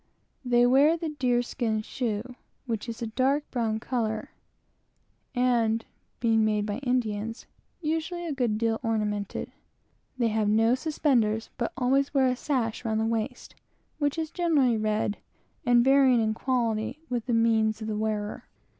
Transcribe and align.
They 0.43 0.65
wear 0.65 0.97
the 0.97 1.09
deer 1.09 1.43
skin 1.43 1.83
shoe, 1.83 2.35
which 2.65 2.89
is 2.89 3.03
of 3.03 3.09
a 3.09 3.11
dark 3.11 3.43
brown 3.51 3.79
color, 3.79 4.31
and, 5.35 5.85
(being 6.19 6.43
made 6.43 6.65
by 6.65 6.79
Indians,) 6.79 7.45
usually 7.81 8.25
a 8.25 8.31
good 8.33 8.57
deal 8.57 8.79
ornamented. 8.81 9.51
They 10.17 10.29
have 10.29 10.49
no 10.49 10.73
suspenders, 10.73 11.51
but 11.55 11.71
always 11.77 12.15
wear 12.15 12.25
a 12.25 12.35
sash 12.35 12.83
round 12.83 12.99
the 12.99 13.05
waist, 13.05 13.53
which 13.99 14.17
is 14.17 14.31
generally 14.31 14.75
red, 14.75 15.19
and 15.67 15.83
varying 15.85 16.19
in 16.19 16.33
quality 16.33 17.03
with 17.07 17.27
the 17.27 17.33
means 17.33 17.79
of 17.79 17.87
the 17.87 17.95
wearer. 17.95 18.47